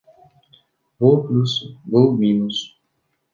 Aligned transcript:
Бул 1.05 1.13
плюс, 1.27 1.53
бул 1.97 2.09
минус. 2.25 2.65